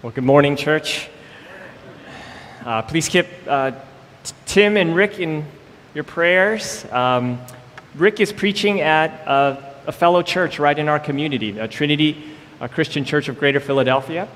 [0.00, 1.08] Well, good morning, church.
[2.64, 3.72] Uh, please keep uh,
[4.46, 5.44] Tim and Rick in
[5.92, 6.84] your prayers.
[6.92, 7.40] Um,
[7.96, 12.30] Rick is preaching at a, a, fellow church right in our community, a Trinity
[12.60, 14.28] a Christian Church of Greater Philadelphia,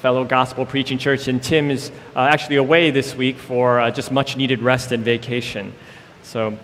[0.00, 1.28] fellow gospel preaching church.
[1.28, 5.04] And Tim is uh, actually away this week for uh, just much needed rest and
[5.04, 5.74] vacation.
[6.22, 6.58] So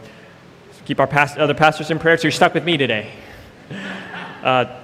[0.87, 2.17] keep our past, other pastors in prayer.
[2.17, 3.13] So you're stuck with me today.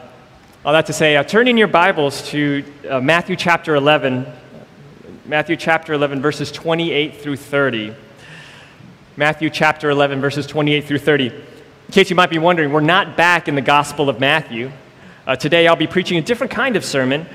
[0.67, 4.27] All that to say, uh, turn in your Bibles to uh, Matthew chapter 11,
[5.25, 7.95] Matthew chapter 11, verses 28 through 30.
[9.17, 11.27] Matthew chapter 11, verses 28 through 30.
[11.27, 11.43] In
[11.93, 14.73] case you might be wondering, we're not back in the Gospel of Matthew.
[15.25, 17.27] Uh, today I'll be preaching a different kind of sermon.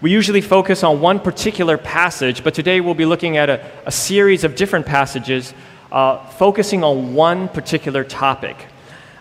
[0.00, 3.92] We usually focus on one particular passage, but today we'll be looking at a, a
[3.92, 5.52] series of different passages
[5.92, 8.56] uh, focusing on one particular topic.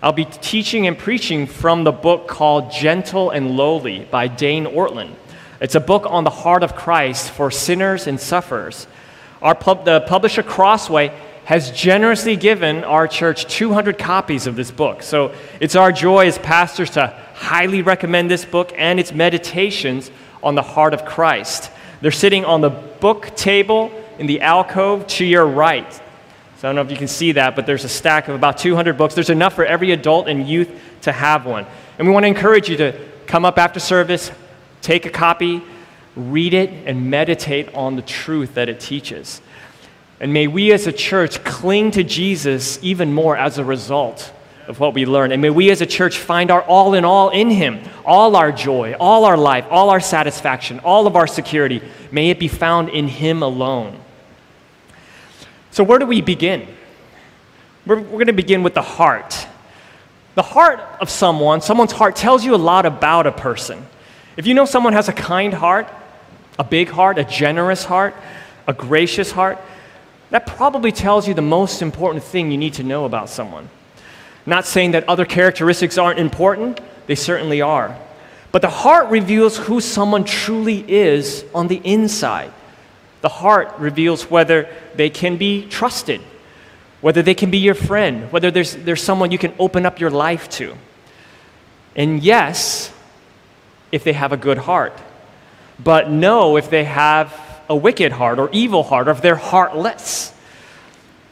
[0.02, 5.16] I'll be teaching and preaching from the book called Gentle and Lowly by Dane Ortlund.
[5.60, 8.86] It's a book on the heart of Christ for sinners and sufferers.
[9.42, 11.12] Our pub, the publisher Crossway
[11.46, 15.02] has generously given our church 200 copies of this book.
[15.02, 20.12] So it's our joy as pastors to highly recommend this book and its meditations
[20.44, 21.72] on the heart of Christ.
[22.02, 26.02] They're sitting on the book table in the alcove to your right.
[26.58, 28.58] So I don't know if you can see that, but there's a stack of about
[28.58, 29.14] 200 books.
[29.14, 30.70] There's enough for every adult and youth
[31.02, 31.68] to have one.
[32.00, 34.32] And we want to encourage you to come up after service,
[34.82, 35.62] take a copy,
[36.16, 39.40] read it, and meditate on the truth that it teaches.
[40.20, 44.34] And may we as a church cling to Jesus even more as a result
[44.68, 45.32] of what we learn.
[45.32, 47.82] And may we as a church find our all in all in Him.
[48.04, 52.40] All our joy, all our life, all our satisfaction, all of our security, may it
[52.40, 54.00] be found in Him alone.
[55.72, 56.68] So, where do we begin?
[57.86, 59.48] We're, we're going to begin with the heart.
[60.36, 63.86] The heart of someone, someone's heart, tells you a lot about a person.
[64.36, 65.88] If you know someone has a kind heart,
[66.60, 68.14] a big heart, a generous heart,
[68.68, 69.58] a gracious heart,
[70.30, 73.70] that probably tells you the most important thing you need to know about someone.
[74.46, 77.98] Not saying that other characteristics aren't important, they certainly are.
[78.52, 82.52] But the heart reveals who someone truly is on the inside.
[83.22, 86.22] The heart reveals whether they can be trusted,
[87.02, 90.12] whether they can be your friend, whether there's, there's someone you can open up your
[90.12, 90.76] life to.
[91.96, 92.94] And yes,
[93.92, 94.94] if they have a good heart.
[95.84, 97.34] But no, if they have
[97.70, 100.34] a wicked heart or evil heart, or if they're heartless.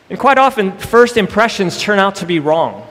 [0.09, 2.85] And quite often, first impressions turn out to be wrong.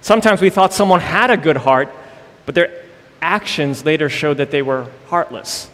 [0.00, 1.88] Sometimes we thought someone had a good heart,
[2.46, 2.84] but their
[3.22, 5.70] actions later showed that they were heartless.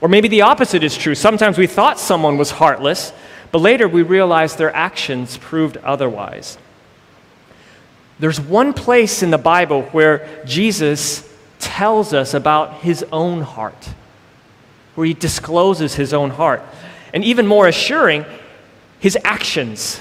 [0.00, 1.14] Or maybe the opposite is true.
[1.14, 3.12] Sometimes we thought someone was heartless,
[3.50, 6.58] but later we realized their actions proved otherwise.
[8.18, 11.24] There's one place in the Bible where Jesus
[11.58, 13.88] tells us about his own heart,
[14.94, 16.62] where he discloses his own heart.
[17.12, 18.24] And even more assuring,
[18.98, 20.00] his actions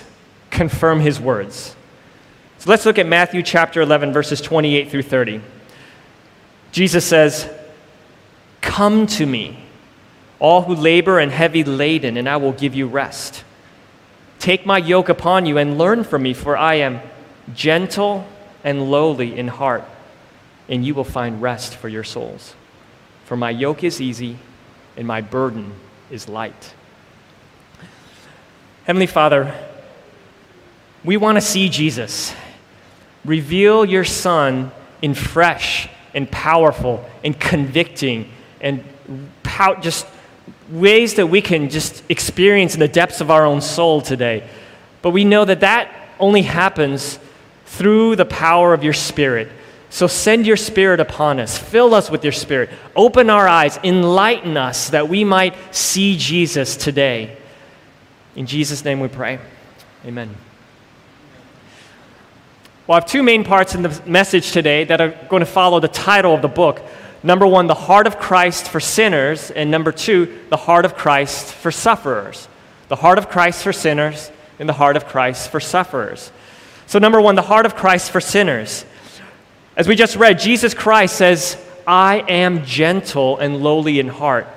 [0.50, 1.76] confirm his words.
[2.60, 5.42] So let's look at Matthew chapter 11, verses 28 through 30.
[6.72, 7.50] Jesus says,
[8.62, 9.58] Come to me
[10.40, 13.44] all who labor and heavy laden, and I will give you rest.
[14.40, 17.02] Take my yoke upon you and learn from me, for I am
[17.54, 18.28] gentle
[18.64, 19.84] and lowly in heart,
[20.70, 22.54] and you will find rest for your souls.
[23.26, 24.38] For my yoke is easy
[24.96, 25.74] and my burden
[26.10, 26.74] is light.
[28.86, 29.54] Heavenly Father,
[31.04, 32.34] we want to see Jesus.
[33.26, 34.72] Reveal your Son
[35.02, 38.30] in fresh and powerful and convicting
[38.62, 38.84] and
[39.44, 40.08] pow- just
[40.70, 44.48] ways that we can just experience in the depths of our own soul today.
[45.02, 47.20] But we know that that only happens
[47.66, 49.50] through the power of your Spirit.
[49.90, 51.58] So send your Spirit upon us.
[51.58, 52.70] Fill us with your Spirit.
[52.96, 53.78] Open our eyes.
[53.84, 57.38] Enlighten us that we might see Jesus today.
[58.36, 59.40] In Jesus' name we pray.
[60.06, 60.36] Amen.
[62.86, 65.80] Well, I have two main parts in the message today that are going to follow
[65.80, 66.82] the title of the book.
[67.24, 69.52] Number one, the heart of Christ for sinners.
[69.52, 72.48] And number two, the heart of Christ for sufferers.
[72.88, 76.32] The heart of Christ for sinners and the heart of Christ for sufferers.
[76.86, 78.86] So, number one, the heart of Christ for sinners.
[79.76, 84.48] As we just read, Jesus Christ says, I am gentle and lowly in heart,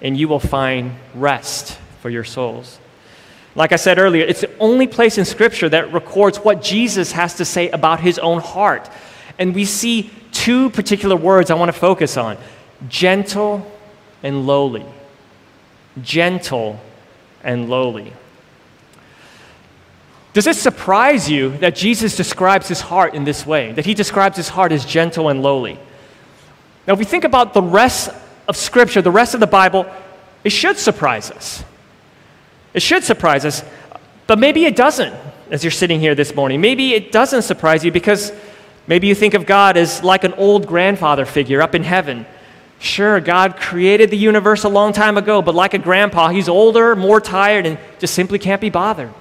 [0.00, 2.78] and you will find rest for your souls.
[3.54, 7.34] Like I said earlier, it's the only place in Scripture that records what Jesus has
[7.34, 8.88] to say about his own heart.
[9.38, 10.10] And we see
[10.40, 12.38] two particular words I want to focus on
[12.88, 13.70] gentle
[14.22, 14.86] and lowly.
[16.00, 16.80] Gentle
[17.44, 18.14] and lowly.
[20.32, 23.72] Does it surprise you that Jesus describes his heart in this way?
[23.72, 25.78] That he describes his heart as gentle and lowly?
[26.86, 28.08] Now, if we think about the rest
[28.48, 29.84] of Scripture, the rest of the Bible,
[30.42, 31.62] it should surprise us.
[32.72, 33.62] It should surprise us,
[34.26, 35.14] but maybe it doesn't
[35.50, 36.62] as you're sitting here this morning.
[36.62, 38.32] Maybe it doesn't surprise you because
[38.86, 42.26] maybe you think of God as like an old grandfather figure up in heaven.
[42.78, 46.96] Sure, God created the universe a long time ago, but like a grandpa, he's older,
[46.96, 49.12] more tired, and just simply can't be bothered.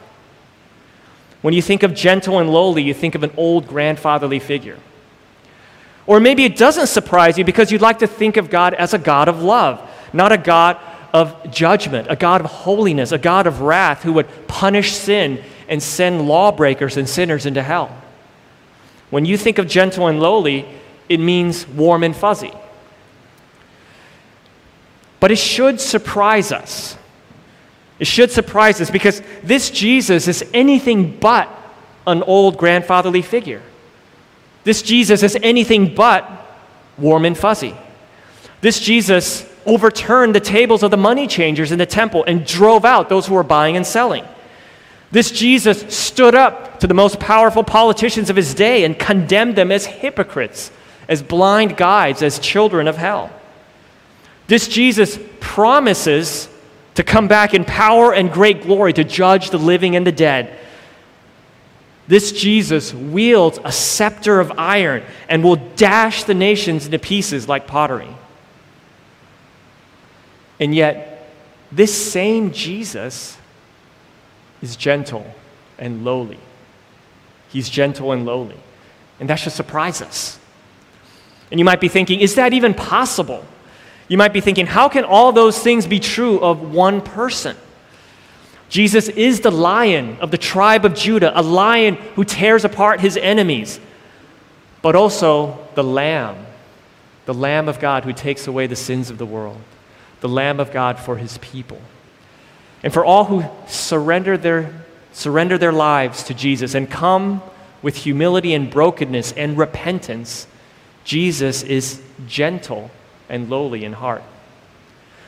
[1.42, 4.78] When you think of gentle and lowly, you think of an old grandfatherly figure.
[6.06, 8.98] Or maybe it doesn't surprise you because you'd like to think of God as a
[8.98, 10.78] God of love, not a God
[11.14, 15.84] of judgment, a God of holiness, a God of wrath who would punish sin and
[15.84, 17.96] send lawbreakers and sinners into hell.
[19.10, 20.68] When you think of gentle and lowly,
[21.08, 22.54] it means warm and fuzzy.
[25.20, 26.98] But it should surprise us.
[28.00, 31.50] It should surprise us because this Jesus is anything but
[32.08, 33.62] an old grandfatherly figure.
[34.64, 36.30] This Jesus is anything but
[36.98, 37.76] warm and fuzzy.
[38.62, 43.10] This Jesus overturned the tables of the money changers in the temple and drove out
[43.10, 44.26] those who were buying and selling.
[45.12, 49.72] This Jesus stood up to the most powerful politicians of his day and condemned them
[49.72, 50.72] as hypocrites,
[51.08, 53.32] as blind guides, as children of hell.
[54.48, 56.48] This Jesus promises
[56.96, 60.58] to come back in power and great glory to judge the living and the dead.
[62.08, 67.68] This Jesus wields a scepter of iron and will dash the nations into pieces like
[67.68, 68.10] pottery.
[70.60, 71.32] And yet,
[71.72, 73.38] this same Jesus
[74.62, 75.26] is gentle
[75.78, 76.40] and lowly.
[77.50, 78.58] He's gentle and lowly.
[79.20, 80.40] And that should surprise us.
[81.52, 83.44] And you might be thinking, is that even possible?
[84.08, 87.56] You might be thinking, how can all those things be true of one person?
[88.70, 93.18] Jesus is the lion of the tribe of Judah, a lion who tears apart his
[93.18, 93.80] enemies,
[94.82, 96.46] but also the lamb,
[97.26, 99.62] the lamb of God who takes away the sins of the world,
[100.22, 101.82] the lamb of God for his people.
[102.84, 104.74] And for all who surrender their,
[105.12, 107.42] surrender their lives to Jesus and come
[107.82, 110.48] with humility and brokenness and repentance,
[111.04, 112.92] Jesus is gentle
[113.28, 114.24] and lowly in heart.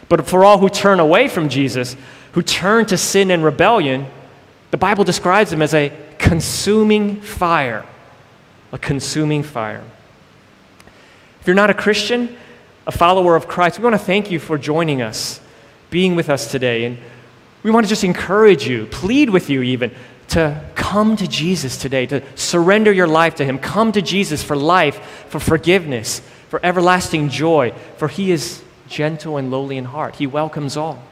[0.10, 1.96] But for all who turn away from Jesus,
[2.34, 4.08] who turn to sin and rebellion,
[4.72, 7.86] the Bible describes him as a consuming fire.
[8.72, 9.84] A consuming fire.
[11.42, 12.38] If you're not a Christian,
[12.86, 15.40] a follower of Christ, we want to thank you for joining us,
[15.90, 16.86] being with us today.
[16.86, 16.98] And
[17.64, 19.92] we want to just encourage you, plead with you even,
[20.30, 23.60] to come to Jesus today, to surrender your life to Him.
[23.60, 29.52] Come to Jesus for life, for forgiveness, for everlasting joy, for He is gentle and
[29.52, 30.16] lowly in heart.
[30.16, 31.04] He welcomes all.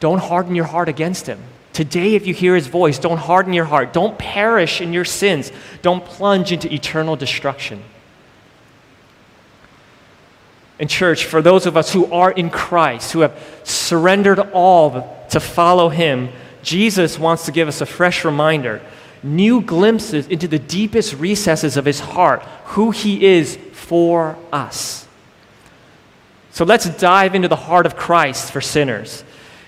[0.00, 1.40] Don't harden your heart against Him.
[1.72, 3.92] Today, if you hear His voice, don't harden your heart.
[3.92, 5.52] Don't perish in your sins.
[5.82, 7.82] Don't plunge into eternal destruction.
[10.82, 15.38] In church, for those of us who are in Christ, who have surrendered all to
[15.38, 16.30] follow Him,
[16.64, 18.82] Jesus wants to give us a fresh reminder,
[19.22, 25.06] new glimpses into the deepest recesses of His heart, who He is for us.
[26.50, 29.22] So let's dive into the heart of Christ for sinners.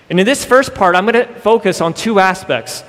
[0.09, 2.83] And in this first part, I'm going to focus on two aspects.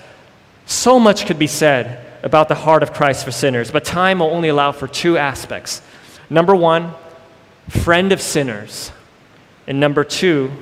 [0.65, 4.33] So much could be said about the heart of Christ for sinners, but time will
[4.33, 5.81] only allow for two aspects.
[6.29, 6.93] Number one,
[7.69, 8.93] friend of sinners.
[9.67, 10.53] And number two,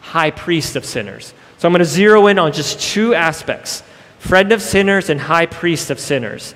[0.00, 1.32] high priest of sinners.
[1.58, 3.82] So I'm going to zero in on just two aspects
[4.18, 6.54] friend of sinners and high priest of sinners.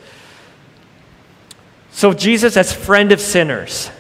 [1.92, 3.90] So, Jesus as friend of sinners.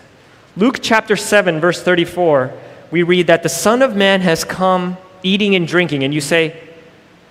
[0.56, 2.52] Luke chapter 7, verse 34,
[2.90, 6.60] we read that the Son of Man has come eating and drinking, and you say,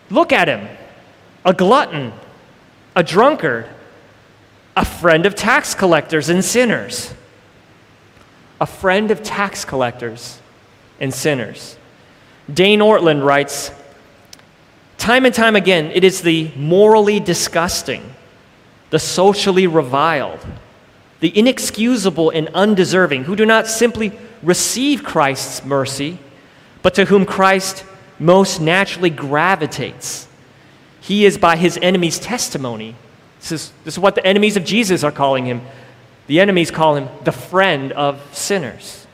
[0.09, 0.67] Look at him,
[1.45, 2.13] a glutton,
[2.95, 3.67] a drunkard,
[4.75, 7.13] a friend of tax collectors and sinners
[8.61, 10.39] a friend of tax collectors
[10.99, 11.77] and sinners.
[12.53, 13.71] Dane Ortlund writes
[14.97, 18.13] Time and time again, it is the morally disgusting,
[18.89, 20.45] the socially reviled,
[21.21, 24.11] the inexcusable and undeserving who do not simply
[24.43, 26.19] receive Christ's mercy,
[26.81, 27.85] but to whom Christ
[28.19, 30.27] most naturally gravitates.
[30.99, 32.95] He is by his enemy's testimony.
[33.39, 35.61] This is, this is what the enemies of Jesus are calling him
[36.29, 39.07] the enemies call him the friend of sinners.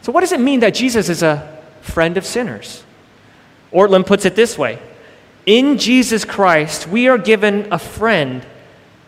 [0.00, 2.82] So, what does it mean that Jesus is a friend of sinners?
[3.70, 4.78] Ortlund puts it this way
[5.44, 8.46] In Jesus Christ, we are given a friend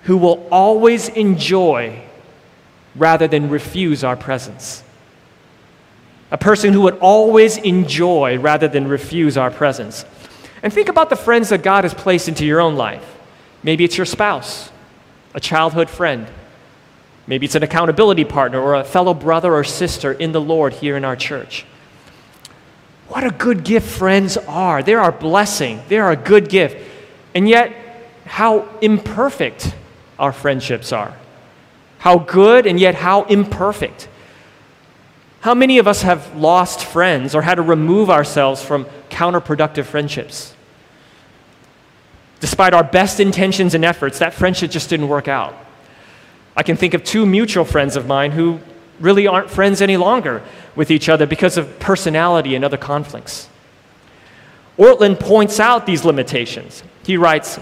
[0.02, 2.02] who will always enjoy
[2.94, 4.84] rather than refuse our presence.
[6.30, 10.04] A person who would always enjoy rather than refuse our presence.
[10.62, 13.16] And think about the friends that God has placed into your own life.
[13.62, 14.70] Maybe it's your spouse,
[15.32, 16.26] a childhood friend,
[17.30, 20.96] Maybe it's an accountability partner or a fellow brother or sister in the Lord here
[20.96, 21.64] in our church.
[23.06, 24.82] What a good gift friends are.
[24.82, 26.76] They're our blessing, they're a good gift.
[27.32, 27.72] And yet,
[28.26, 29.72] how imperfect
[30.18, 31.16] our friendships are.
[31.98, 34.08] How good and yet how imperfect.
[35.42, 40.52] How many of us have lost friends or had to remove ourselves from counterproductive friendships?
[42.40, 45.54] Despite our best intentions and efforts, that friendship just didn't work out.
[46.56, 48.60] I can think of two mutual friends of mine who
[48.98, 50.42] really aren't friends any longer
[50.76, 53.48] with each other because of personality and other conflicts.
[54.78, 56.82] Ortlund points out these limitations.
[57.04, 57.58] He writes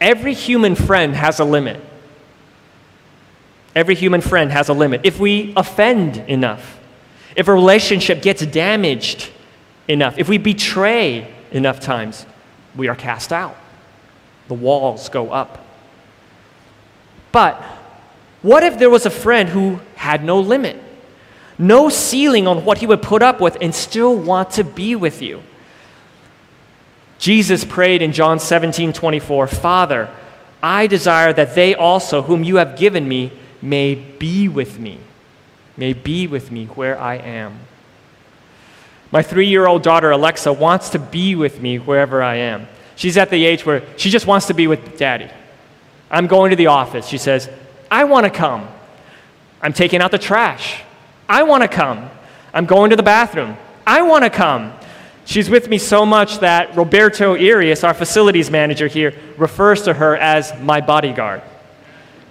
[0.00, 1.80] Every human friend has a limit.
[3.74, 5.02] Every human friend has a limit.
[5.04, 6.78] If we offend enough,
[7.34, 9.30] if a relationship gets damaged
[9.88, 12.24] enough, if we betray enough times,
[12.74, 13.56] we are cast out.
[14.48, 15.65] The walls go up.
[17.36, 17.60] But
[18.40, 20.82] what if there was a friend who had no limit,
[21.58, 25.20] no ceiling on what he would put up with, and still want to be with
[25.20, 25.42] you?
[27.18, 30.08] Jesus prayed in John 17 24, Father,
[30.62, 34.98] I desire that they also, whom you have given me, may be with me,
[35.76, 37.58] may be with me where I am.
[39.12, 42.66] My three year old daughter, Alexa, wants to be with me wherever I am.
[42.94, 45.28] She's at the age where she just wants to be with daddy.
[46.10, 47.06] I'm going to the office.
[47.06, 47.48] She says,
[47.90, 48.68] I want to come.
[49.60, 50.82] I'm taking out the trash.
[51.28, 52.10] I want to come.
[52.52, 53.56] I'm going to the bathroom.
[53.86, 54.72] I want to come.
[55.24, 60.16] She's with me so much that Roberto Arias, our facilities manager here, refers to her
[60.16, 61.42] as my bodyguard.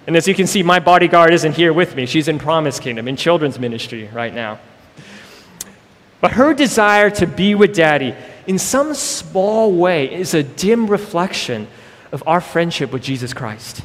[0.08, 2.05] And as you can see, my bodyguard isn't here with me.
[2.05, 4.60] She's in Promise Kingdom, in children's ministry right now.
[6.22, 8.15] But her desire to be with daddy
[8.48, 11.67] in some small way, is a dim reflection
[12.16, 13.84] of our friendship with Jesus Christ.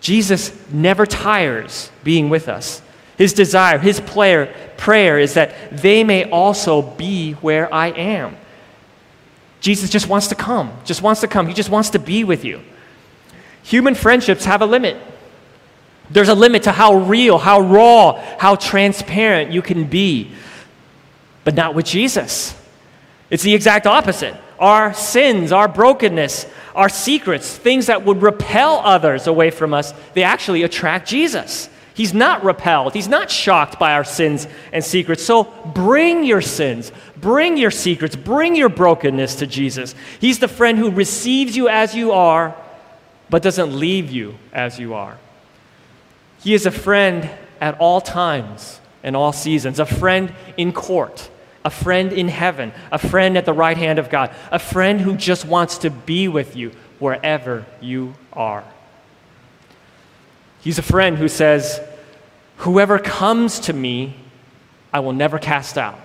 [0.00, 2.80] Jesus never tires being with us.
[3.18, 8.34] His desire, his prayer, prayer is that they may also be where I am.
[9.60, 11.46] Jesus just wants to come, just wants to come.
[11.46, 12.62] He just wants to be with you.
[13.62, 14.96] Human friendships have a limit.
[16.08, 20.32] There's a limit to how real, how raw, how transparent you can be,
[21.44, 22.58] but not with Jesus.
[23.28, 24.34] It's the exact opposite.
[24.58, 30.22] Our sins, our brokenness, our secrets, things that would repel others away from us, they
[30.22, 31.68] actually attract Jesus.
[31.94, 32.94] He's not repelled.
[32.94, 35.22] He's not shocked by our sins and secrets.
[35.22, 39.94] So bring your sins, bring your secrets, bring your brokenness to Jesus.
[40.20, 42.56] He's the friend who receives you as you are,
[43.30, 45.18] but doesn't leave you as you are.
[46.40, 51.30] He is a friend at all times and all seasons, a friend in court
[51.64, 55.16] a friend in heaven, a friend at the right hand of God, a friend who
[55.16, 58.64] just wants to be with you wherever you are.
[60.60, 61.80] He's a friend who says,
[62.58, 64.16] Whoever comes to me,
[64.92, 65.98] I will never cast out.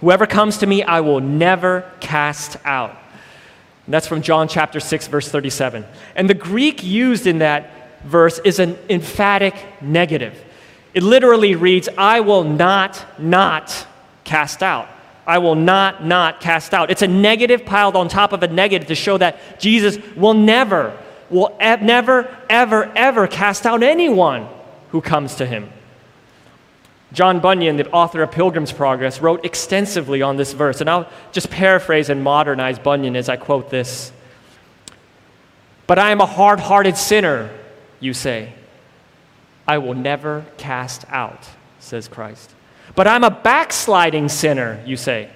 [0.00, 2.90] Whoever comes to me, I will never cast out.
[3.86, 5.84] And that's from John chapter 6, verse 37.
[6.16, 10.36] And the Greek used in that verse is an emphatic negative.
[10.94, 13.86] It literally reads, I will not, not
[14.24, 14.88] cast out.
[15.26, 16.90] I will not, not cast out.
[16.90, 20.98] It's a negative piled on top of a negative to show that Jesus will never,
[21.30, 24.48] will never, ever, ever cast out anyone
[24.90, 25.70] who comes to him.
[27.12, 31.50] John Bunyan, the author of Pilgrim's Progress, wrote extensively on this verse, and I'll just
[31.50, 34.12] paraphrase and modernize Bunyan as I quote this.
[35.86, 37.50] But I am a hard hearted sinner,
[38.00, 38.54] you say.
[39.68, 41.48] I will never cast out,
[41.78, 42.54] says Christ.
[42.94, 45.30] But I'm a backsliding sinner, you say.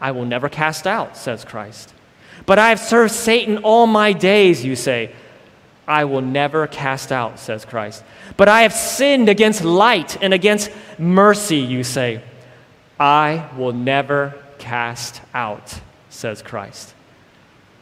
[0.00, 1.94] I will never cast out, says Christ.
[2.46, 5.12] But I have served Satan all my days, you say.
[5.86, 8.02] I will never cast out, says Christ.
[8.36, 12.22] But I have sinned against light and against mercy, you say.
[12.98, 16.94] I will never cast out, says Christ.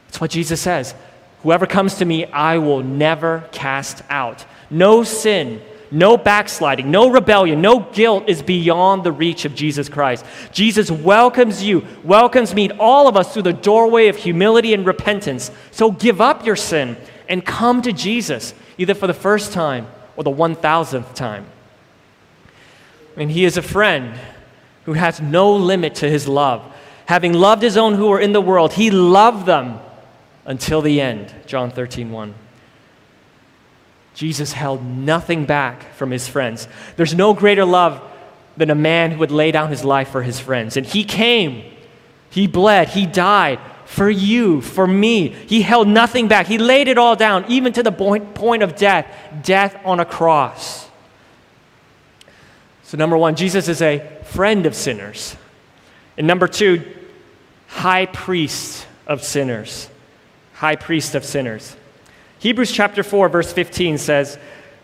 [0.07, 0.95] That's what Jesus says.
[1.43, 4.45] Whoever comes to me, I will never cast out.
[4.71, 5.61] No sin,
[5.93, 10.25] no backsliding, no rebellion, no guilt is beyond the reach of Jesus Christ.
[10.51, 15.51] Jesus welcomes you, welcomes me, all of us through the doorway of humility and repentance.
[15.71, 16.97] So give up your sin
[17.29, 21.47] and come to Jesus, either for the first time or the 1000th time.
[23.17, 24.19] And he is a friend
[24.87, 26.75] who has no limit to his love.
[27.07, 29.79] Having loved his own who were in the world, he loved them
[30.47, 31.33] until the end.
[31.47, 32.35] John 13, 1.
[34.15, 36.69] Jesus held nothing back from his friends.
[36.97, 38.03] There's no greater love
[38.57, 40.77] than a man who would lay down his life for his friends.
[40.77, 41.65] And he came,
[42.31, 45.29] he bled, he died for you, for me.
[45.29, 46.47] He held nothing back.
[46.47, 49.07] He laid it all down, even to the point, of death
[49.43, 50.89] death on a cross.
[52.85, 55.37] So, number one, Jesus is a friend of sinners.
[56.17, 56.83] And number two,
[57.67, 59.89] high priest of sinners.
[60.55, 61.77] High priest of sinners.
[62.43, 64.37] Hebrews chapter 4, verse 15 says,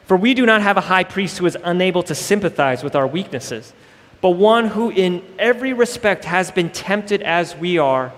[0.05, 3.05] For we do not have a high priest who is unable to sympathize with our
[3.09, 3.73] weaknesses,
[4.21, 8.13] but one who in every respect has been tempted as we are,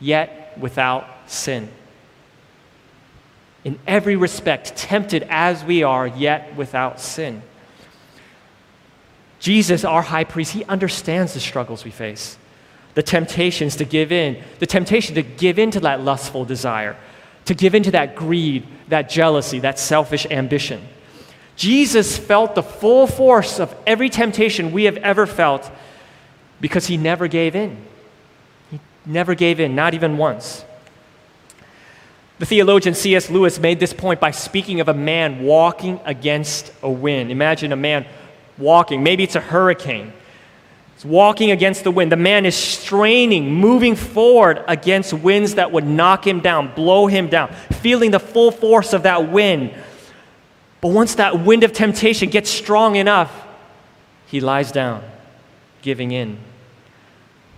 [0.00, 1.70] yet without sin.
[3.64, 7.40] In every respect, tempted as we are, yet without sin.
[9.40, 12.36] Jesus, our high priest, he understands the struggles we face
[12.94, 16.96] the temptations to give in, the temptation to give in to that lustful desire,
[17.48, 20.86] to give in to that greed, that jealousy, that selfish ambition.
[21.56, 25.70] Jesus felt the full force of every temptation we have ever felt
[26.60, 27.78] because he never gave in.
[28.70, 30.62] He never gave in, not even once.
[32.38, 33.30] The theologian C.S.
[33.30, 37.30] Lewis made this point by speaking of a man walking against a wind.
[37.30, 38.06] Imagine a man
[38.58, 40.12] walking, maybe it's a hurricane.
[40.98, 42.10] He's walking against the wind.
[42.10, 47.28] The man is straining, moving forward against winds that would knock him down, blow him
[47.28, 49.72] down, feeling the full force of that wind.
[50.80, 53.32] But once that wind of temptation gets strong enough,
[54.26, 55.04] he lies down,
[55.82, 56.36] giving in.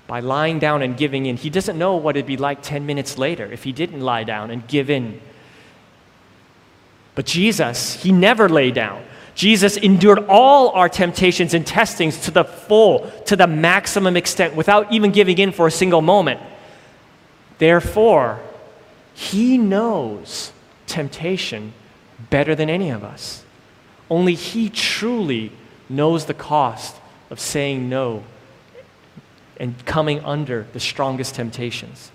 [0.07, 3.17] By lying down and giving in, he doesn't know what it'd be like 10 minutes
[3.17, 5.19] later if he didn't lie down and give in.
[7.15, 9.03] But Jesus, he never lay down.
[9.35, 14.93] Jesus endured all our temptations and testings to the full, to the maximum extent, without
[14.93, 16.41] even giving in for a single moment.
[17.59, 18.41] Therefore,
[19.15, 20.53] he knows
[20.87, 21.73] temptation
[22.31, 23.45] better than any of us.
[24.09, 25.53] Only he truly
[25.89, 26.97] knows the cost
[27.31, 28.25] of saying no
[29.59, 32.11] and coming under the strongest temptations.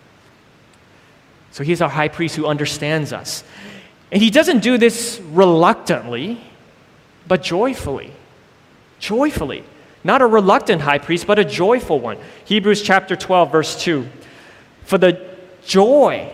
[1.52, 3.44] So he's our high priest who understands us.
[4.12, 6.42] And he doesn't do this reluctantly
[7.28, 8.12] but joyfully.
[9.00, 9.64] Joyfully.
[10.04, 12.18] Not a reluctant high priest, but a joyful one.
[12.46, 14.08] Hebrews chapter 12, verse 2.
[14.84, 15.26] For the
[15.66, 16.32] joy,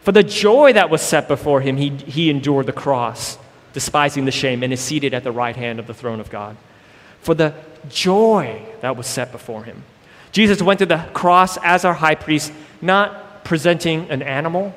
[0.00, 3.36] for the joy that was set before him, he, he endured the cross,
[3.74, 6.56] despising the shame, and is seated at the right hand of the throne of God.
[7.20, 7.54] For the
[7.90, 9.82] joy that was set before him.
[10.32, 14.74] Jesus went to the cross as our high priest, not presenting an animal,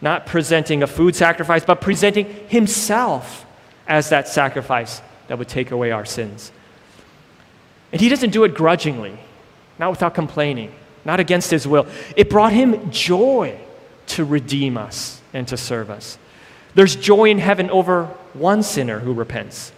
[0.00, 3.45] not presenting a food sacrifice, but presenting himself
[3.86, 6.52] as that sacrifice that would take away our sins.
[7.92, 9.18] And he doesn't do it grudgingly,
[9.78, 10.72] not without complaining,
[11.04, 11.86] not against his will.
[12.16, 13.58] It brought him joy
[14.08, 16.18] to redeem us and to serve us.
[16.74, 19.72] There's joy in heaven over one sinner who repents.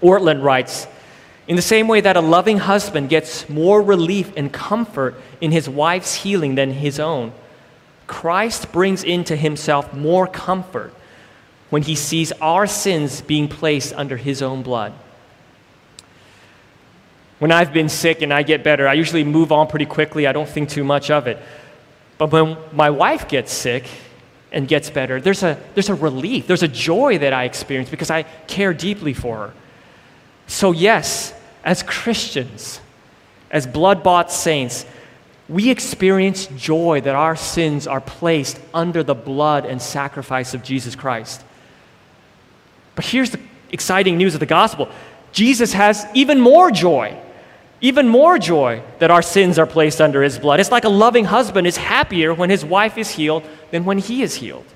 [0.00, 0.86] Ortlund writes
[1.48, 5.68] In the same way that a loving husband gets more relief and comfort in his
[5.68, 7.32] wife's healing than his own,
[8.06, 10.94] Christ brings into himself more comfort
[11.70, 14.92] when he sees our sins being placed under his own blood.
[17.38, 20.26] When I've been sick and I get better, I usually move on pretty quickly.
[20.26, 21.38] I don't think too much of it.
[22.18, 23.86] But when my wife gets sick
[24.52, 28.10] and gets better, there's a, there's a relief, there's a joy that I experience because
[28.10, 29.54] I care deeply for her.
[30.48, 31.32] So, yes,
[31.64, 32.80] as Christians,
[33.50, 34.84] as blood bought saints,
[35.48, 40.94] we experience joy that our sins are placed under the blood and sacrifice of Jesus
[40.94, 41.42] Christ.
[42.94, 44.88] But here's the exciting news of the gospel
[45.32, 47.16] Jesus has even more joy.
[47.82, 50.60] Even more joy that our sins are placed under his blood.
[50.60, 54.22] It's like a loving husband is happier when his wife is healed than when he
[54.22, 54.66] is healed.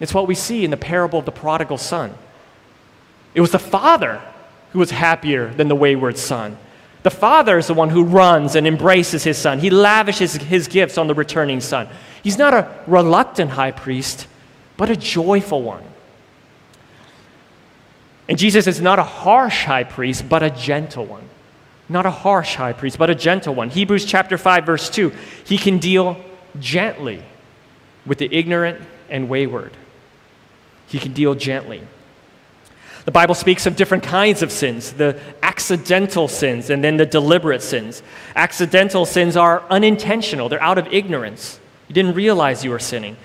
[0.00, 2.12] It's what we see in the parable of the prodigal son.
[3.34, 4.20] It was the father
[4.72, 6.58] who was happier than the wayward son.
[7.02, 9.60] The father is the one who runs and embraces his son.
[9.60, 11.88] He lavishes his gifts on the returning son.
[12.24, 14.26] He's not a reluctant high priest,
[14.76, 15.84] but a joyful one.
[18.28, 21.28] And Jesus is not a harsh high priest, but a gentle one.
[21.88, 23.70] Not a harsh high priest, but a gentle one.
[23.70, 25.12] Hebrews chapter 5, verse 2.
[25.44, 26.16] He can deal
[26.58, 27.22] gently
[28.04, 29.72] with the ignorant and wayward.
[30.88, 31.82] He can deal gently.
[33.04, 37.62] The Bible speaks of different kinds of sins the accidental sins and then the deliberate
[37.62, 38.02] sins.
[38.34, 41.60] Accidental sins are unintentional, they're out of ignorance.
[41.86, 43.16] You didn't realize you were sinning.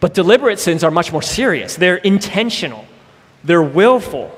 [0.00, 2.84] But deliberate sins are much more serious, they're intentional.
[3.44, 4.36] They're willful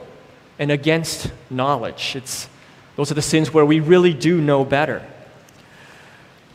[0.58, 2.16] and against knowledge.
[2.16, 2.48] It's,
[2.96, 5.06] those are the sins where we really do know better.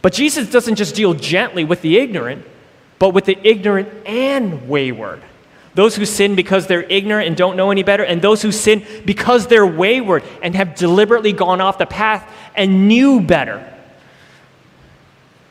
[0.02, 2.46] But Jesus doesn't just deal gently with the ignorant,
[3.00, 5.22] but with the ignorant and wayward.
[5.74, 8.86] Those who sin because they're ignorant and don't know any better, and those who sin
[9.06, 13.68] because they're wayward and have deliberately gone off the path and knew better.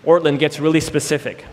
[0.04, 1.46] Ortlund gets really specific.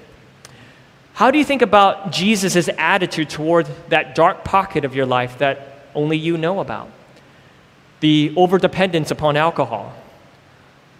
[1.18, 5.90] How do you think about Jesus' attitude toward that dark pocket of your life that
[5.96, 6.92] only you know about?
[8.02, 9.96] The overdependence upon alcohol,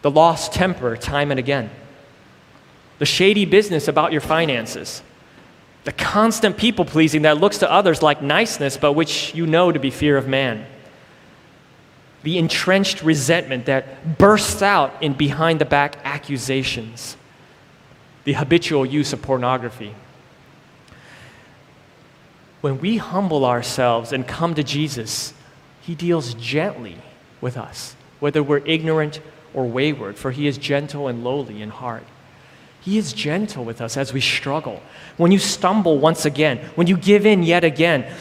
[0.02, 1.70] the lost temper time and again,
[2.98, 5.04] the shady business about your finances,
[5.84, 9.78] the constant people pleasing that looks to others like niceness, but which you know to
[9.78, 10.66] be fear of man
[12.24, 17.16] the entrenched resentment that bursts out in behind the back accusations,
[18.24, 19.94] the habitual use of pornography.
[22.68, 25.34] When we humble ourselves and come to Jesus,
[25.80, 26.98] He deals gently
[27.40, 29.22] with us, whether we're ignorant
[29.54, 32.04] or wayward, for He is gentle and lowly in heart.
[32.82, 34.84] He is gentle with us as we struggle.
[35.16, 38.14] When you stumble once again, when you give in yet again,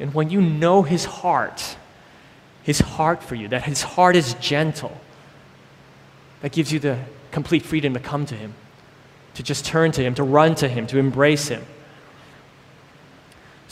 [0.00, 1.76] and when you know His heart,
[2.62, 4.96] his heart for you, that his heart is gentle.
[6.40, 6.98] That gives you the
[7.32, 8.54] complete freedom to come to him,
[9.34, 11.66] to just turn to him, to run to him, to embrace him.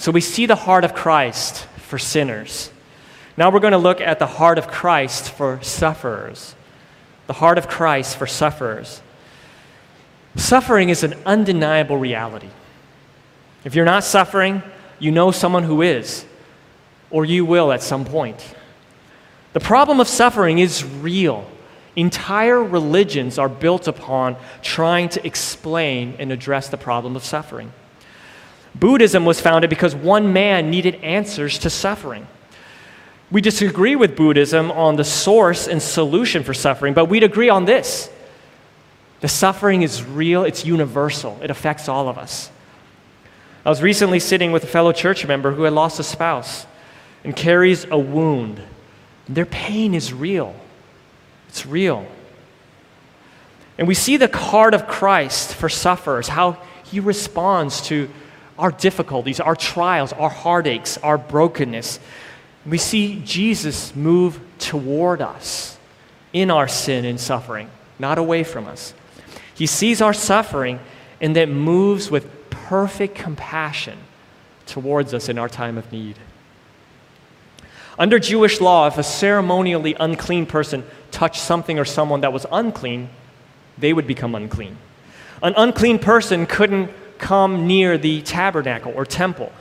[0.00, 2.70] So we see the heart of Christ for sinners.
[3.36, 6.54] Now we're going to look at the heart of Christ for sufferers.
[7.26, 9.02] The heart of Christ for sufferers.
[10.36, 12.48] Suffering is an undeniable reality.
[13.62, 14.62] If you're not suffering,
[14.98, 16.24] you know someone who is,
[17.10, 18.54] or you will at some point.
[19.52, 21.46] The problem of suffering is real.
[21.94, 27.74] Entire religions are built upon trying to explain and address the problem of suffering.
[28.74, 32.26] Buddhism was founded because one man needed answers to suffering.
[33.30, 37.64] We disagree with Buddhism on the source and solution for suffering, but we'd agree on
[37.64, 38.10] this.
[39.20, 42.50] The suffering is real, it's universal, it affects all of us.
[43.64, 46.66] I was recently sitting with a fellow church member who had lost a spouse
[47.22, 48.62] and carries a wound
[49.34, 50.54] their pain is real.
[51.48, 52.06] It's real.
[53.78, 58.10] And we see the heart of Christ for sufferers, how he responds to
[58.60, 61.98] our difficulties, our trials, our heartaches, our brokenness.
[62.66, 65.78] We see Jesus move toward us
[66.32, 68.92] in our sin and suffering, not away from us.
[69.54, 70.78] He sees our suffering
[71.20, 73.98] and then moves with perfect compassion
[74.66, 76.16] towards us in our time of need.
[77.98, 83.08] Under Jewish law, if a ceremonially unclean person touched something or someone that was unclean,
[83.78, 84.76] they would become unclean.
[85.42, 89.52] An unclean person couldn't come near the tabernacle or temple.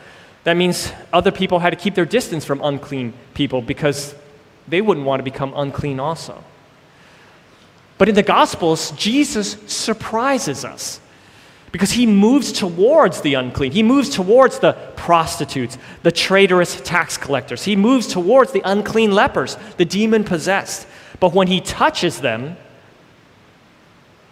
[0.45, 4.15] That means other people had to keep their distance from unclean people because
[4.67, 6.43] they wouldn't want to become unclean also.
[7.97, 11.01] But in the Gospels, Jesus surprises us
[11.71, 13.73] because he moves towards the unclean.
[13.73, 17.63] He moves towards the prostitutes, the traitorous tax collectors.
[17.63, 20.87] He moves towards the unclean lepers, the demon possessed.
[21.19, 22.57] But when he touches them,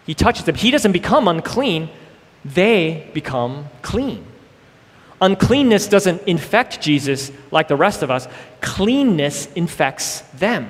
[0.06, 0.54] he touches them.
[0.54, 1.90] He doesn't become unclean,
[2.44, 4.24] they become clean.
[5.20, 8.28] Uncleanness doesn't infect Jesus like the rest of us,
[8.60, 10.68] cleanness infects them.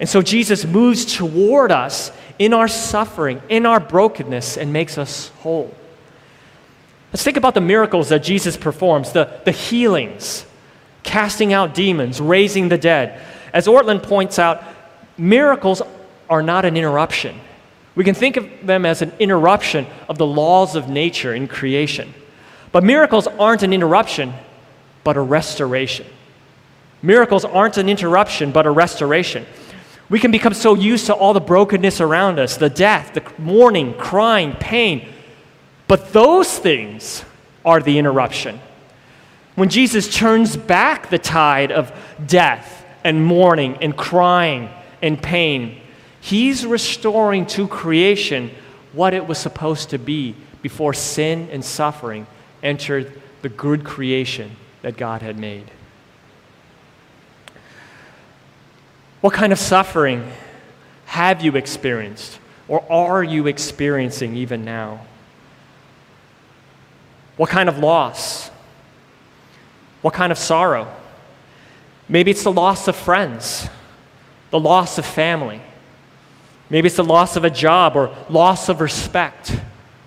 [0.00, 5.28] And so Jesus moves toward us in our suffering, in our brokenness, and makes us
[5.40, 5.72] whole.
[7.12, 10.46] Let's think about the miracles that Jesus performs, the, the healings,
[11.02, 13.20] casting out demons, raising the dead.
[13.52, 14.64] As Ortlund points out,
[15.18, 15.82] miracles
[16.30, 17.38] are not an interruption.
[17.94, 22.14] We can think of them as an interruption of the laws of nature in creation.
[22.70, 24.32] But miracles aren't an interruption,
[25.04, 26.06] but a restoration.
[27.02, 29.44] Miracles aren't an interruption, but a restoration.
[30.08, 33.94] We can become so used to all the brokenness around us the death, the mourning,
[33.94, 35.08] crying, pain.
[35.86, 37.24] But those things
[37.64, 38.60] are the interruption.
[39.54, 41.92] When Jesus turns back the tide of
[42.26, 44.70] death and mourning and crying
[45.02, 45.81] and pain,
[46.22, 48.50] he's restoring to creation
[48.94, 52.26] what it was supposed to be before sin and suffering
[52.62, 55.70] entered the good creation that God had made.
[59.20, 60.30] What kind of suffering
[61.06, 65.04] have you experienced or are you experiencing even now?
[67.36, 68.50] What kind of loss?
[70.02, 70.92] What kind of sorrow?
[72.08, 73.68] Maybe it's the loss of friends,
[74.50, 75.60] the loss of family.
[76.72, 79.54] Maybe it's the loss of a job or loss of respect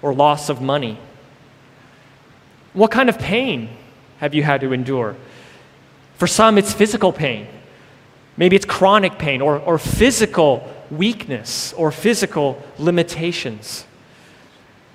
[0.02, 0.98] or loss of money.
[2.74, 3.70] What kind of pain
[4.18, 5.16] have you had to endure?
[6.16, 7.46] For some, it's physical pain.
[8.36, 13.86] Maybe it's chronic pain or, or physical weakness or physical limitations.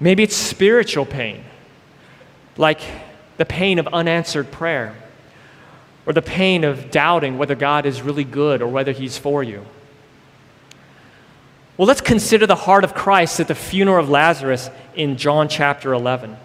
[0.01, 1.45] Maybe it's spiritual pain,
[2.57, 2.81] like
[3.37, 4.97] the pain of unanswered prayer
[6.05, 9.65] or the pain of doubting whether God is really good or whether He's for you.
[11.81, 15.95] Well, let's consider the heart of Christ at the funeral of Lazarus in John chapter
[15.95, 16.37] 11.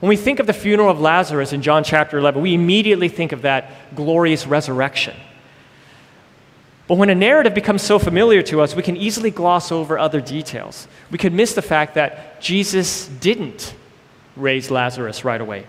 [0.00, 3.30] When we think of the funeral of Lazarus in John chapter 11, we immediately think
[3.30, 5.14] of that glorious resurrection.
[6.88, 10.20] But when a narrative becomes so familiar to us, we can easily gloss over other
[10.20, 10.88] details.
[11.08, 13.76] We can miss the fact that Jesus didn't
[14.34, 15.68] raise Lazarus right away.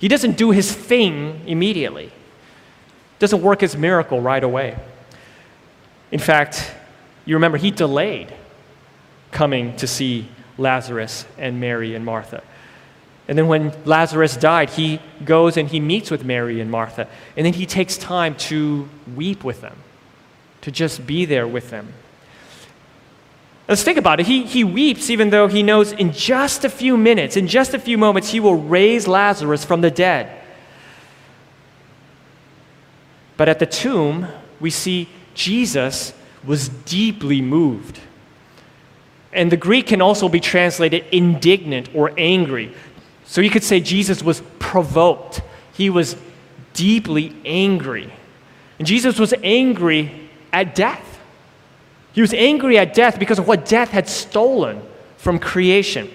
[0.00, 2.10] He doesn't do his thing immediately.
[3.20, 4.76] Doesn't work his miracle right away.
[6.10, 6.74] In fact,
[7.24, 8.32] you remember he delayed
[9.30, 12.42] coming to see Lazarus and Mary and Martha.
[13.26, 17.08] And then when Lazarus died, he goes and he meets with Mary and Martha.
[17.36, 19.76] And then he takes time to weep with them,
[20.60, 21.94] to just be there with them.
[23.66, 24.26] Let's think about it.
[24.26, 27.78] He, he weeps even though he knows in just a few minutes, in just a
[27.78, 30.42] few moments, he will raise Lazarus from the dead.
[33.38, 34.28] But at the tomb,
[34.60, 36.12] we see Jesus
[36.46, 38.00] was deeply moved.
[39.32, 42.74] And the Greek can also be translated indignant or angry.
[43.24, 45.42] So you could say Jesus was provoked.
[45.72, 46.16] He was
[46.72, 48.12] deeply angry.
[48.78, 51.18] And Jesus was angry at death.
[52.12, 54.80] He was angry at death because of what death had stolen
[55.16, 56.08] from creation.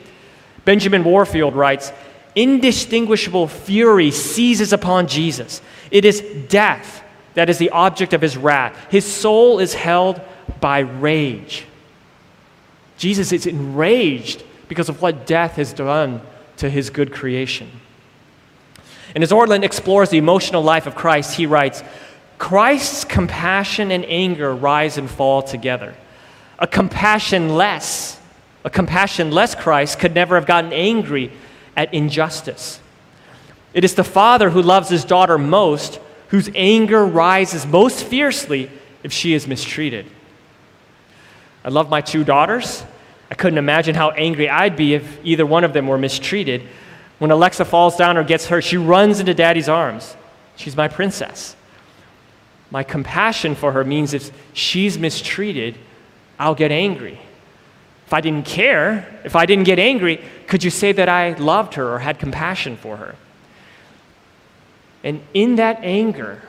[0.63, 1.92] Benjamin Warfield writes
[2.36, 5.62] Indistinguishable fury seizes upon Jesus.
[5.92, 7.04] It is death
[7.39, 8.78] that is the object of his wrath.
[8.91, 10.19] His soul is held
[10.60, 11.63] by rage.
[12.97, 16.19] Jesus is enraged because of what death has done
[16.58, 17.71] to his good creation.
[19.15, 21.82] And as Ortlund explores the emotional life of Christ, he writes
[22.39, 25.95] Christ's compassion and anger rise and fall together.
[26.60, 28.17] A compassionless,
[28.65, 31.32] a compassionless Christ could never have gotten angry
[31.78, 32.82] at injustice.
[33.73, 38.72] It is the father who loves his daughter most whose anger rises most fiercely
[39.04, 40.06] if she is mistreated.
[41.63, 42.84] I love my two daughters.
[43.30, 46.63] I couldn't imagine how angry I'd be if either one of them were mistreated.
[47.20, 50.15] When Alexa falls down or gets hurt, she runs into daddy's arms.
[50.56, 51.56] She's my princess.
[52.72, 55.78] My compassion for her means if she's mistreated,
[56.38, 57.20] I'll get angry.
[58.06, 61.76] If I didn't care, if I didn't get angry, could you say that I loved
[61.76, 63.15] her or had compassion for her?
[65.04, 66.42] And in that anger,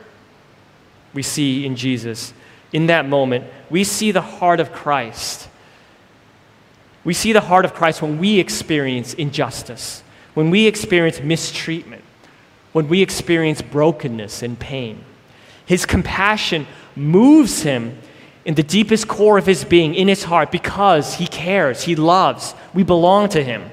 [1.14, 2.32] we see in Jesus,
[2.72, 5.48] in that moment, we see the heart of Christ.
[7.04, 10.02] We see the heart of Christ when we experience injustice,
[10.34, 12.04] when we experience mistreatment,
[12.72, 15.04] when we experience brokenness and pain.
[15.64, 17.98] His compassion moves him
[18.44, 22.54] in the deepest core of his being, in his heart, because he cares, he loves,
[22.74, 23.70] we belong to him.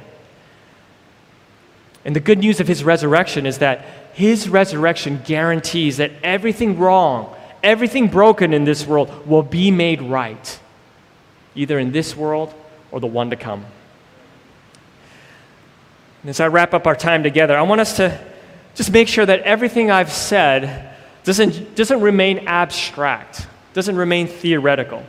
[2.06, 7.36] And the good news of his resurrection is that his resurrection guarantees that everything wrong,
[7.62, 10.60] everything broken in this world will be made right,
[11.53, 12.51] either in this world
[12.89, 13.63] or the one to come.
[16.23, 18.19] And as I wrap up our time together, I want us to
[18.73, 25.06] just make sure that everything I've said doesn't, doesn't remain abstract, doesn't remain theoretical.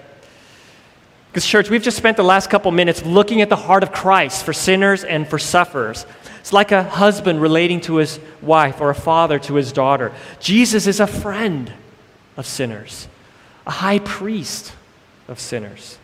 [1.33, 4.45] Because, church, we've just spent the last couple minutes looking at the heart of Christ
[4.45, 6.05] for sinners and for sufferers.
[6.49, 10.15] It's like a husband relating to his wife or a father to his daughter.
[10.41, 11.71] Jesus is a friend
[12.39, 13.07] of sinners,
[13.67, 14.73] a high priest
[15.29, 15.99] of sinners.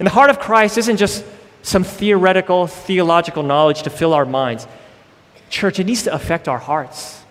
[0.00, 1.24] And the heart of Christ isn't just
[1.62, 4.66] some theoretical, theological knowledge to fill our minds.
[5.48, 7.22] Church, it needs to affect our hearts,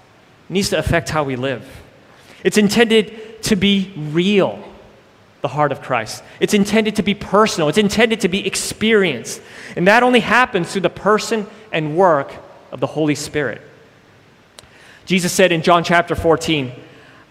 [0.49, 1.67] it needs to affect how we live.
[2.45, 4.63] It's intended to be real,
[5.41, 6.23] the heart of Christ.
[6.39, 9.41] It's intended to be personal, it's intended to be experienced.
[9.75, 12.33] And that only happens through the person and work
[12.71, 13.61] of the Holy Spirit.
[15.05, 16.71] Jesus said in John chapter 14,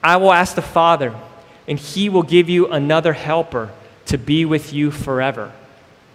[0.02, 1.14] I will ask the Father,
[1.68, 3.70] and he will give you another helper
[4.06, 5.52] to be with you forever,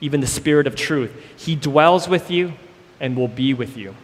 [0.01, 1.11] even the Spirit of truth.
[1.38, 2.53] He dwells with you
[2.99, 3.95] and will be with you.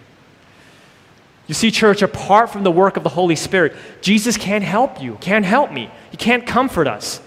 [1.48, 5.18] You see, church, apart from the work of the Holy Spirit, Jesus can't help you,
[5.20, 5.92] can't help me.
[6.10, 7.20] He can't comfort us.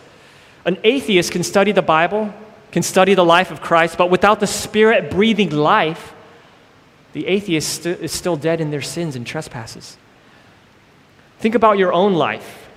[0.65, 2.33] An atheist can study the Bible,
[2.73, 6.14] can study the life of Christ, but without the Spirit breathing life,
[7.15, 9.97] the atheist st- is still dead in their sins and trespasses.
[11.39, 12.69] Think about your own life.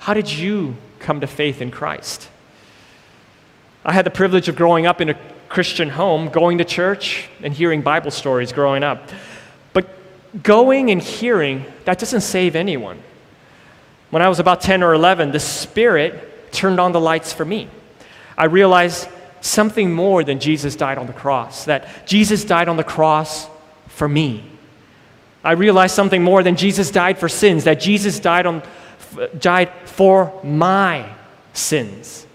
[0.00, 2.28] How did you come to faith in Christ?
[3.84, 7.52] I had the privilege of growing up in a Christian home, going to church, and
[7.52, 9.08] hearing Bible stories growing up
[9.72, 9.88] But
[10.42, 13.02] going and hearing, that doesn't save anyone.
[14.10, 17.68] When I was about 10 or 11, the Spirit turned on the lights for me.
[18.38, 19.06] I realized
[19.40, 23.48] something more than Jesus died on the cross, that Jesus died on the cross
[23.86, 24.44] for me.
[25.44, 28.62] I realized something more than Jesus died for sins, that Jesus died, on,
[29.38, 31.08] died for my
[31.52, 32.26] sins,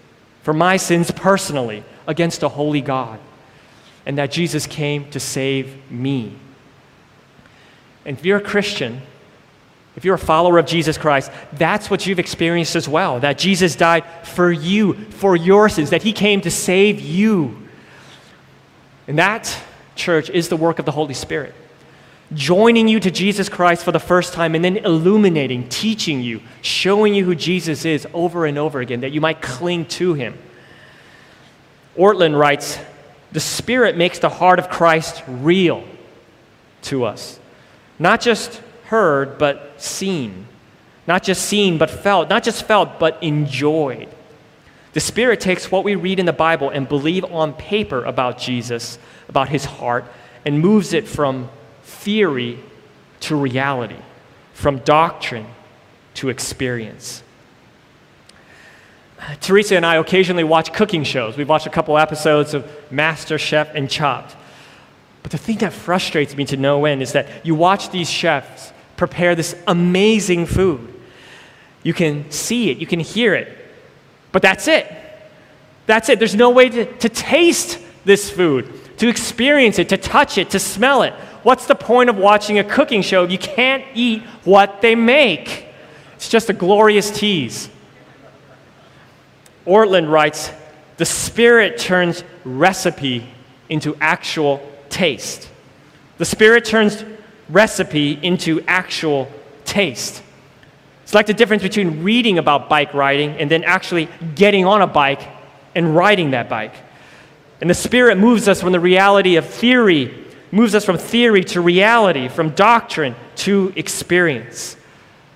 [0.42, 3.18] for my sins personally against a holy God,
[4.06, 6.36] and that Jesus came to save me.
[8.04, 9.00] And if you're a Christian,
[9.96, 13.20] if you're a follower of Jesus Christ, that's what you've experienced as well.
[13.20, 17.68] That Jesus died for you, for your sins, that he came to save you.
[19.06, 19.56] And that,
[19.94, 21.54] church, is the work of the Holy Spirit.
[22.32, 27.14] Joining you to Jesus Christ for the first time and then illuminating, teaching you, showing
[27.14, 30.36] you who Jesus is over and over again, that you might cling to him.
[31.96, 32.78] Ortlund writes
[33.30, 35.84] The Spirit makes the heart of Christ real
[36.82, 37.38] to us.
[38.00, 40.48] Not just heard, but seen.
[41.06, 42.28] Not just seen, but felt.
[42.28, 44.08] Not just felt, but enjoyed.
[44.94, 48.98] The Spirit takes what we read in the Bible and believe on paper about Jesus,
[49.28, 50.04] about his heart,
[50.44, 51.50] and moves it from
[51.82, 52.60] theory
[53.20, 53.96] to reality,
[54.52, 55.46] from doctrine
[56.14, 57.22] to experience.
[59.40, 61.36] Teresa and I occasionally watch cooking shows.
[61.36, 64.36] We've watched a couple episodes of Master Chef and Chopped.
[65.22, 68.73] But the thing that frustrates me to no end is that you watch these chefs
[68.96, 70.92] prepare this amazing food.
[71.82, 73.56] You can see it, you can hear it,
[74.32, 74.92] but that's it.
[75.86, 76.18] That's it.
[76.18, 80.58] There's no way to, to taste this food, to experience it, to touch it, to
[80.58, 81.12] smell it.
[81.42, 85.66] What's the point of watching a cooking show if you can't eat what they make?
[86.14, 87.68] It's just a glorious tease.
[89.66, 90.50] Ortlund writes
[90.96, 93.26] The Spirit turns recipe
[93.68, 95.50] into actual taste.
[96.16, 97.04] The Spirit turns
[97.48, 99.30] recipe into actual
[99.64, 100.22] taste.
[101.02, 104.86] It's like the difference between reading about bike riding and then actually getting on a
[104.86, 105.20] bike
[105.74, 106.74] and riding that bike.
[107.60, 111.60] And the Spirit moves us from the reality of theory, moves us from theory to
[111.60, 114.76] reality, from doctrine to experience.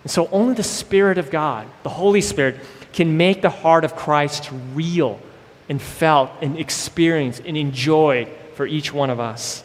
[0.05, 2.61] And so only the Spirit of God, the Holy Spirit,
[2.92, 5.21] can make the heart of Christ real
[5.68, 9.62] and felt and experienced and enjoyed for each one of us.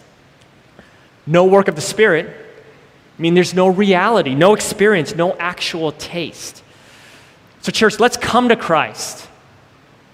[1.25, 2.43] No work of the Spirit,
[3.17, 6.63] I mean, there's no reality, no experience, no actual taste.
[7.61, 9.27] So, church, let's come to Christ.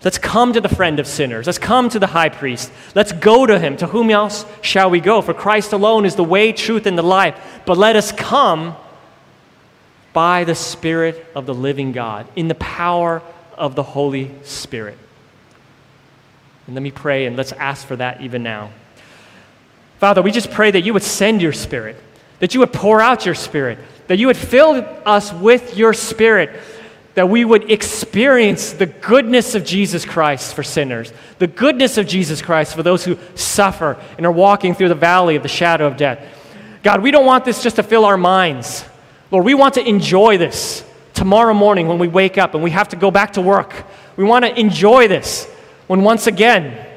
[0.03, 1.45] Let's come to the friend of sinners.
[1.45, 2.71] Let's come to the high priest.
[2.95, 3.75] Let's go to him.
[3.77, 5.21] To whom else shall we go?
[5.21, 7.61] For Christ alone is the way, truth, and the life.
[7.65, 8.75] But let us come
[10.13, 13.21] by the Spirit of the living God, in the power
[13.57, 14.97] of the Holy Spirit.
[16.65, 18.71] And let me pray and let's ask for that even now.
[19.99, 21.97] Father, we just pray that you would send your Spirit,
[22.39, 26.57] that you would pour out your Spirit, that you would fill us with your Spirit,
[27.15, 32.41] that we would experience the goodness of Jesus Christ for sinners, the goodness of Jesus
[32.41, 35.97] Christ for those who suffer and are walking through the valley of the shadow of
[35.97, 36.25] death.
[36.81, 38.85] God, we don't want this just to fill our minds.
[39.31, 40.81] Lord, we want to enjoy this
[41.13, 43.73] tomorrow morning when we wake up and we have to go back to work.
[44.15, 45.45] We want to enjoy this
[45.87, 46.88] when once again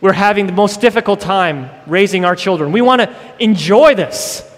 [0.00, 2.72] we're having the most difficult time raising our children.
[2.72, 4.48] We want to enjoy this,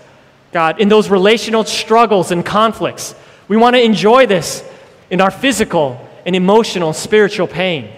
[0.52, 3.14] God, in those relational struggles and conflicts.
[3.48, 4.64] We want to enjoy this
[5.10, 7.92] in our physical and emotional, spiritual pain.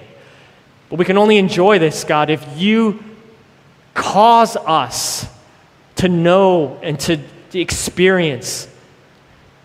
[0.90, 3.02] But we can only enjoy this, God, if you
[3.94, 5.26] cause us
[5.96, 7.18] to know and to,
[7.50, 8.68] to experience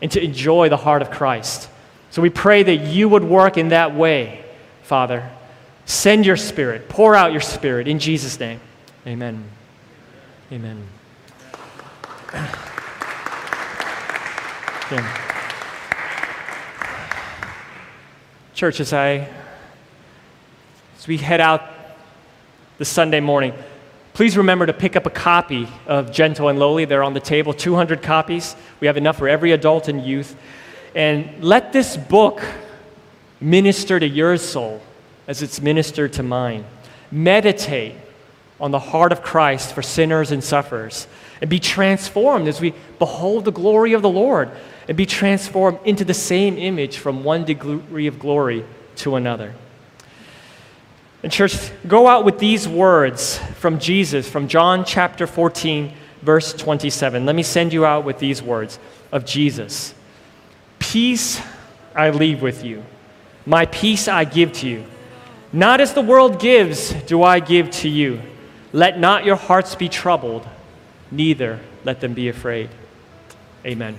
[0.02, 1.70] and to enjoy the heart of Christ.
[2.12, 4.44] So we pray that you would work in that way,
[4.84, 5.30] Father.
[5.86, 8.60] Send your spirit, pour out your spirit in Jesus' name.
[9.06, 9.44] Amen.
[10.52, 10.84] Amen.
[18.54, 19.28] Church, as I
[20.98, 21.64] as we head out
[22.78, 23.54] this Sunday morning,
[24.14, 26.86] please remember to pick up a copy of Gentle and Lowly.
[26.86, 28.56] They're on the table, 200 copies.
[28.80, 30.38] We have enough for every adult and youth.
[30.96, 32.42] And let this book
[33.42, 34.82] minister to your soul
[35.28, 36.66] as it's ministered to mine.
[37.12, 37.96] Meditate
[38.60, 41.08] on the heart of Christ for sinners and sufferers,
[41.42, 44.50] and be transformed as we behold the glory of the Lord,
[44.88, 48.66] and be transformed into the same image from one degree of glory
[48.98, 49.54] to another.
[51.24, 57.26] And, church, go out with these words from Jesus, from John chapter 14, verse 27.
[57.26, 58.80] Let me send you out with these words
[59.12, 59.94] of Jesus
[60.80, 61.42] Peace
[61.96, 62.84] I leave with you,
[63.46, 64.86] my peace I give to you.
[65.54, 68.22] Not as the world gives, do I give to you.
[68.72, 70.48] Let not your hearts be troubled,
[71.12, 72.72] neither let them be afraid.
[73.64, 73.96] Amen.